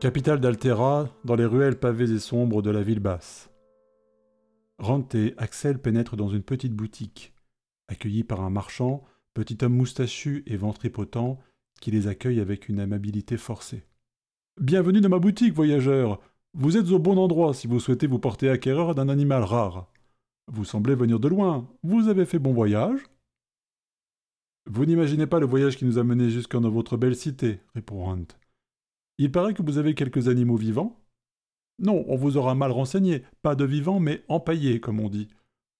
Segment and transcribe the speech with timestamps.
[0.00, 3.50] Capitale d'Altera, dans les ruelles pavées et sombres de la ville basse.
[4.78, 7.34] Rand et Axel pénètrent dans une petite boutique,
[7.86, 11.38] accueillis par un marchand, petit homme moustachu et ventripotent,
[11.82, 13.84] qui les accueille avec une amabilité forcée.
[14.58, 16.18] Bienvenue dans ma boutique, voyageurs.
[16.54, 19.92] Vous êtes au bon endroit si vous souhaitez vous porter acquéreur d'un animal rare.
[20.46, 21.68] Vous semblez venir de loin.
[21.82, 23.00] Vous avez fait bon voyage
[24.64, 28.10] Vous n'imaginez pas le voyage qui nous a menés jusqu'en dans votre belle cité, répond
[28.10, 28.28] Hunt.
[29.20, 30.98] Il paraît que vous avez quelques animaux vivants
[31.78, 33.22] Non, on vous aura mal renseigné.
[33.42, 35.28] Pas de vivants, mais empaillés, comme on dit.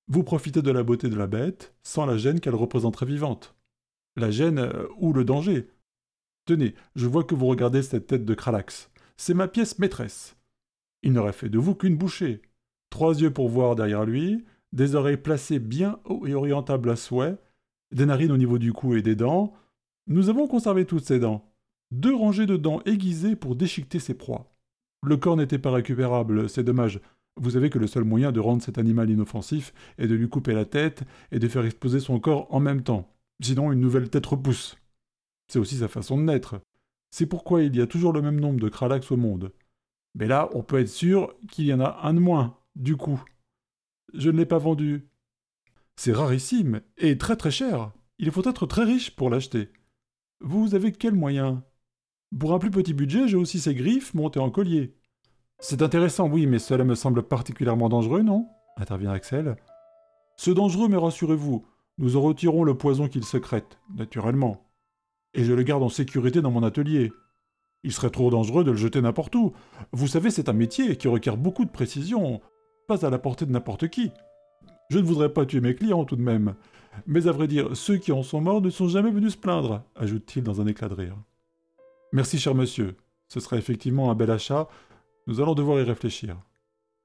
[0.09, 3.57] Vous profitez de la beauté de la bête, sans la gêne qu'elle représenterait vivante.
[4.15, 5.71] La gêne euh, ou le danger.
[6.45, 8.91] Tenez, je vois que vous regardez cette tête de Kralax.
[9.17, 10.37] C'est ma pièce maîtresse.
[11.03, 12.43] Il n'aurait fait de vous qu'une bouchée.
[12.91, 17.39] Trois yeux pour voir derrière lui, des oreilles placées bien haut et orientables à souhait,
[17.91, 19.55] des narines au niveau du cou et des dents.
[20.09, 21.50] Nous avons conservé toutes ces dents.
[21.93, 24.53] Deux rangées de dents aiguisées pour déchiqueter ses proies.
[25.03, 27.01] Le corps n'était pas récupérable, c'est dommage.
[27.37, 30.53] Vous savez que le seul moyen de rendre cet animal inoffensif est de lui couper
[30.53, 33.13] la tête et de faire exploser son corps en même temps.
[33.43, 34.77] Sinon, une nouvelle tête repousse.
[35.49, 36.61] C'est aussi sa façon de naître.
[37.11, 39.53] C'est pourquoi il y a toujours le même nombre de Kralax au monde.
[40.15, 43.23] Mais là, on peut être sûr qu'il y en a un de moins, du coup.
[44.13, 45.09] Je ne l'ai pas vendu.
[45.97, 47.93] C'est rarissime et très très cher.
[48.19, 49.71] Il faut être très riche pour l'acheter.
[50.41, 51.61] Vous avez quels moyens
[52.39, 54.95] Pour un plus petit budget, j'ai aussi ces griffes montées en collier.
[55.59, 58.49] C'est intéressant, oui, mais cela me semble particulièrement dangereux, non?
[58.77, 59.57] intervient Axel.
[60.37, 61.67] C'est dangereux, mais rassurez-vous,
[61.99, 64.71] nous en retirons le poison qu'il secrète, naturellement
[65.35, 67.13] et je le garde en sécurité dans mon atelier.
[67.83, 69.53] Il serait trop dangereux de le jeter n'importe où.
[69.93, 72.41] Vous savez, c'est un métier qui requiert beaucoup de précision,
[72.87, 74.11] pas à la portée de n'importe qui.
[74.91, 76.55] Je ne voudrais pas tuer mes clients tout de même.
[77.07, 79.85] Mais à vrai dire, ceux qui en sont morts ne sont jamais venus se plaindre,
[79.97, 81.17] ajoute-t-il dans un éclat de rire.
[82.13, 82.97] Merci, cher monsieur.
[83.29, 84.69] Ce serait effectivement un bel achat.
[85.27, 86.37] Nous allons devoir y réfléchir.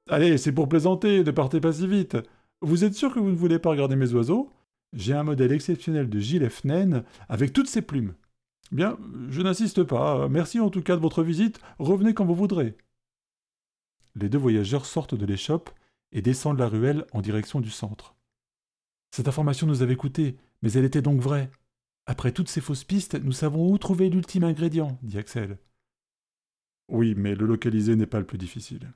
[0.09, 2.17] Allez, c'est pour plaisanter, ne partez pas si vite.
[2.61, 4.51] Vous êtes sûr que vous ne voulez pas regarder mes oiseaux?
[4.93, 8.13] J'ai un modèle exceptionnel de gilet FNEN avec toutes ses plumes.
[8.71, 8.97] Bien,
[9.29, 10.27] je n'insiste pas.
[10.29, 11.59] Merci en tout cas de votre visite.
[11.79, 12.77] Revenez quand vous voudrez.
[14.15, 15.69] Les deux voyageurs sortent de l'échoppe
[16.11, 18.15] et descendent la ruelle en direction du centre.
[19.11, 21.51] Cette information nous avait coûté, mais elle était donc vraie.
[22.07, 25.57] Après toutes ces fausses pistes, nous savons où trouver l'ultime ingrédient, dit Axel.
[26.87, 28.93] Oui, mais le localiser n'est pas le plus difficile.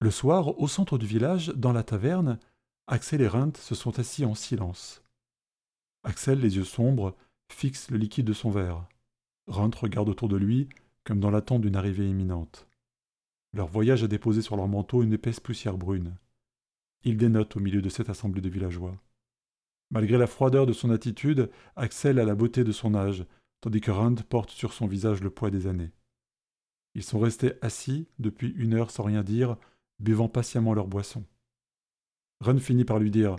[0.00, 2.38] Le soir, au centre du village, dans la taverne,
[2.86, 5.02] Axel et Rint se sont assis en silence.
[6.04, 7.14] Axel, les yeux sombres,
[7.52, 8.86] fixe le liquide de son verre.
[9.46, 10.68] Rint regarde autour de lui,
[11.04, 12.66] comme dans l'attente d'une arrivée imminente.
[13.52, 16.16] Leur voyage a déposé sur leur manteau une épaisse poussière brune.
[17.02, 18.96] Il dénote au milieu de cette assemblée de villageois.
[19.90, 23.24] Malgré la froideur de son attitude, Axel a la beauté de son âge,
[23.60, 25.92] tandis que Rand porte sur son visage le poids des années.
[26.94, 29.56] Ils sont restés assis depuis une heure sans rien dire,
[29.98, 31.24] buvant patiemment leur boisson.
[32.40, 33.36] Run finit par lui dire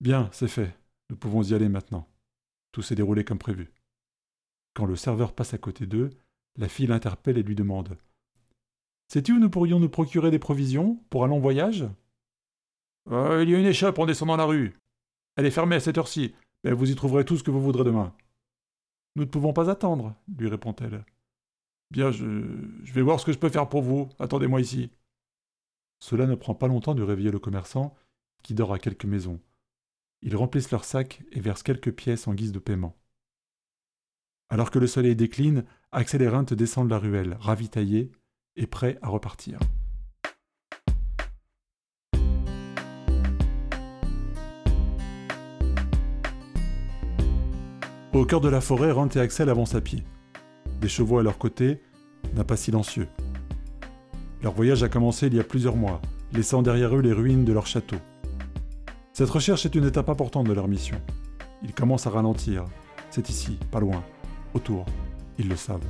[0.00, 0.76] Bien, c'est fait,
[1.10, 2.08] nous pouvons y aller maintenant.
[2.72, 3.72] Tout s'est déroulé comme prévu.
[4.74, 6.10] Quand le serveur passe à côté d'eux,
[6.56, 7.96] la fille l'interpelle et lui demande
[9.08, 11.86] Sais-tu où nous pourrions nous procurer des provisions pour un long voyage?
[13.10, 14.74] Euh, Il y a une échoppe en descendant la rue.
[15.36, 17.84] Elle est fermée à cette heure-ci, mais vous y trouverez tout ce que vous voudrez
[17.84, 18.14] demain.
[19.16, 21.04] Nous ne pouvons pas attendre, lui répond-elle.
[21.90, 22.26] Bien, je,
[22.92, 24.08] vais voir ce que je peux faire pour vous.
[24.18, 24.90] Attendez-moi ici.
[26.00, 27.94] Cela ne prend pas longtemps de réveiller le commerçant,
[28.42, 29.40] qui dort à quelques maisons.
[30.22, 32.96] Ils remplissent leurs sacs et versent quelques pièces en guise de paiement.
[34.48, 38.10] Alors que le soleil décline, Axel et Rint descendent la ruelle, ravitaillés
[38.56, 39.58] et prêts à repartir.
[48.14, 50.04] Au cœur de la forêt, Rint et Axel avancent à pied.
[50.80, 51.80] Des chevaux à leur côté,
[52.32, 53.08] d'un pas silencieux.
[54.40, 56.00] Leur voyage a commencé il y a plusieurs mois,
[56.32, 57.96] laissant derrière eux les ruines de leur château.
[59.12, 60.96] Cette recherche est une étape importante de leur mission.
[61.64, 62.66] Ils commencent à ralentir.
[63.10, 64.04] C'est ici, pas loin,
[64.54, 64.86] autour.
[65.40, 65.80] Ils le savent.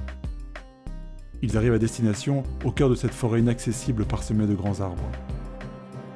[1.43, 5.11] Ils arrivent à destination, au cœur de cette forêt inaccessible parsemée de grands arbres.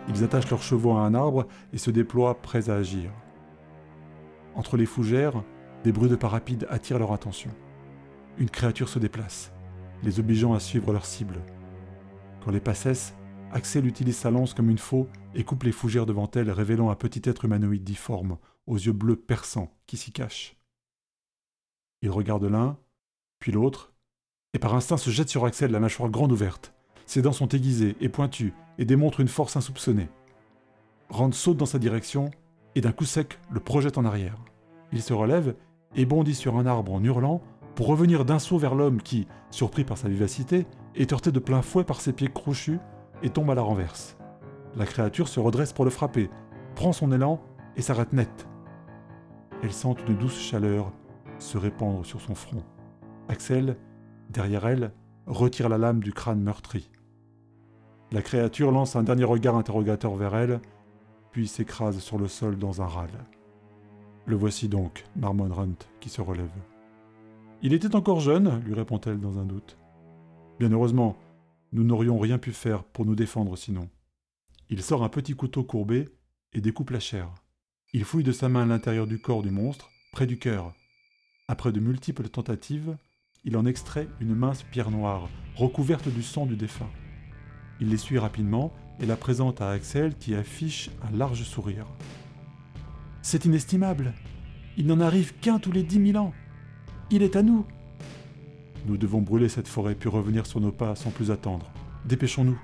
[0.09, 3.11] Ils attachent leurs chevaux à un arbre et se déploient prêts à agir.
[4.55, 5.43] Entre les fougères,
[5.85, 7.51] des bruits de pas rapides attirent leur attention.
[8.39, 9.53] Une créature se déplace,
[10.03, 11.41] les obligeant à suivre leur cible.
[12.45, 13.15] Quand les pas cessent,
[13.53, 16.95] Axel utilise sa lance comme une faux et coupe les fougères devant elle, révélant un
[16.95, 20.57] petit être humanoïde difforme, aux yeux bleus perçants, qui s'y cache.
[22.03, 22.77] Il regarde l'un,
[23.41, 23.95] puis l'autre,
[24.55, 26.75] et par instinct se jette sur Axel la mâchoire grande ouverte.
[27.07, 30.09] Ses dents sont aiguisées et pointues et démontrent une force insoupçonnée.
[31.09, 32.31] Rand saute dans sa direction
[32.75, 34.39] et d'un coup sec le projette en arrière.
[34.93, 35.55] Il se relève
[35.97, 37.41] et bondit sur un arbre en hurlant
[37.75, 41.63] pour revenir d'un saut vers l'homme qui, surpris par sa vivacité, est heurté de plein
[41.63, 42.81] fouet par ses pieds crochus
[43.23, 44.17] et tombe à la renverse.
[44.77, 46.31] La créature se redresse pour le frapper,
[46.75, 47.41] prend son élan
[47.77, 48.49] et s'arrête net.
[49.63, 50.93] Elle sent une douce chaleur
[51.39, 52.63] se répandre sur son front.
[53.29, 53.77] Axel,
[54.31, 54.93] derrière elle,
[55.27, 56.91] retire la lame du crâne meurtri.
[58.11, 60.61] La créature lance un dernier regard interrogateur vers elle,
[61.31, 63.27] puis s'écrase sur le sol dans un râle.
[64.29, 66.51] Le voici donc, marmonne Runt, qui se relève.
[67.63, 69.79] Il était encore jeune, lui répond-elle dans un doute.
[70.59, 71.17] Bien heureusement,
[71.73, 73.89] nous n'aurions rien pu faire pour nous défendre sinon.
[74.69, 76.11] Il sort un petit couteau courbé
[76.53, 77.33] et découpe la chair.
[77.95, 80.75] Il fouille de sa main l'intérieur du corps du monstre, près du cœur.
[81.49, 82.99] Après de multiples tentatives,
[83.45, 86.91] il en extrait une mince pierre noire, recouverte du sang du défunt.
[87.81, 91.87] Il l'essuie rapidement et la présente à Axel qui affiche un large sourire.
[93.23, 94.15] C'est inestimable.
[94.77, 96.33] Il n'en arrive qu'un tous les dix mille ans.
[97.11, 97.65] Il est à nous.
[98.87, 101.71] Nous devons brûler cette forêt puis revenir sur nos pas sans plus attendre.
[102.05, 102.59] Dépêchons-nous.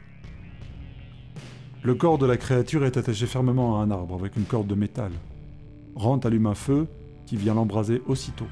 [1.82, 4.74] Le corps de la créature est attaché fermement à un arbre avec une corde de
[4.74, 5.12] métal.
[5.96, 6.86] Rant allume un feu
[7.26, 8.46] qui vient l'embraser aussitôt.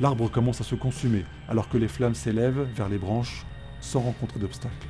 [0.00, 3.46] L'arbre commence à se consumer alors que les flammes s'élèvent vers les branches
[3.80, 4.88] sans rencontrer d'obstacle.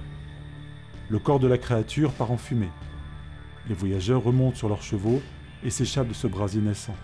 [1.10, 2.70] Le corps de la créature part en fumée.
[3.68, 5.20] Les voyageurs remontent sur leurs chevaux
[5.64, 6.96] et s'échappent de ce brasier naissant.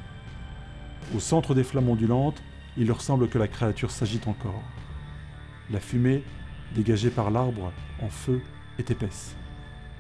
[1.15, 2.43] Au centre des flammes ondulantes,
[2.77, 4.63] il leur semble que la créature s'agite encore.
[5.71, 6.23] La fumée,
[6.75, 8.41] dégagée par l'arbre, en feu,
[8.79, 9.35] est épaisse.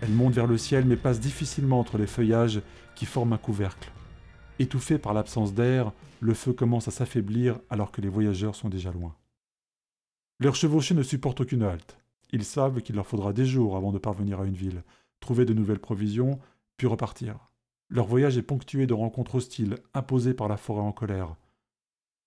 [0.02, 2.62] Elle monte vers le ciel mais passe difficilement entre les feuillages
[2.94, 3.90] qui forment un couvercle.
[4.58, 8.92] Étouffé par l'absence d'air, le feu commence à s'affaiblir alors que les voyageurs sont déjà
[8.92, 9.14] loin.
[10.38, 11.98] Leurs chevauchés ne supportent aucune halte.
[12.32, 14.84] Ils savent qu'il leur faudra des jours avant de parvenir à une ville,
[15.18, 16.38] trouver de nouvelles provisions,
[16.76, 17.49] puis repartir.
[17.90, 21.34] Leur voyage est ponctué de rencontres hostiles imposées par la forêt en colère.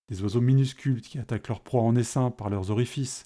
[0.09, 3.23] Des oiseaux minuscules qui attaquent leur proie en essaim par leurs orifices,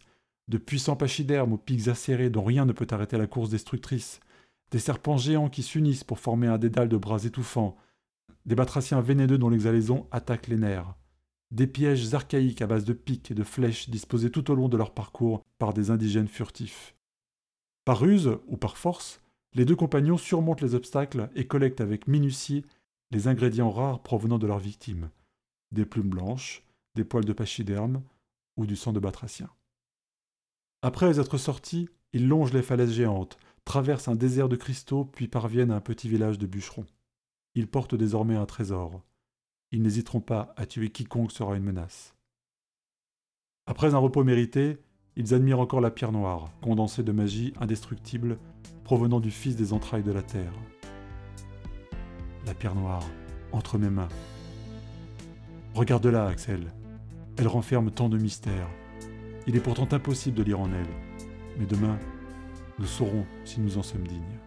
[0.48, 4.19] de puissants pachydermes aux pics acérés dont rien ne peut arrêter la course destructrice,
[4.69, 7.75] des serpents géants qui s'unissent pour former un dédale de bras étouffants,
[8.45, 10.94] des batraciens vénéneux dont l'exhalaison attaque les nerfs,
[11.50, 14.78] des pièges archaïques à base de pics et de flèches disposés tout au long de
[14.78, 16.95] leur parcours par des indigènes furtifs.
[17.83, 19.22] Par ruse ou par force,
[19.53, 22.65] les deux compagnons surmontent les obstacles et collectent avec minutie
[23.11, 25.09] les ingrédients rares provenant de leurs victimes
[25.71, 26.63] des plumes blanches,
[26.95, 28.01] des poils de pachyderme
[28.55, 29.49] ou du sang de batracien.
[30.81, 35.71] Après être sortis, ils longent les falaises géantes, traversent un désert de cristaux puis parviennent
[35.71, 36.85] à un petit village de bûcherons.
[37.55, 39.01] Ils portent désormais un trésor.
[39.71, 42.15] Ils n'hésiteront pas à tuer quiconque sera une menace.
[43.65, 44.77] Après un repos mérité,
[45.18, 48.38] ils admirent encore la pierre noire, condensée de magie indestructible
[48.84, 50.54] provenant du Fils des entrailles de la terre.
[52.46, 53.04] La pierre noire,
[53.52, 54.10] entre mes mains.
[55.74, 56.72] Regarde-la, Axel.
[57.36, 58.69] Elle renferme tant de mystères.
[59.48, 61.28] Il est pourtant impossible de lire en elle.
[61.58, 61.98] Mais demain,
[62.78, 64.46] nous saurons si nous en sommes dignes.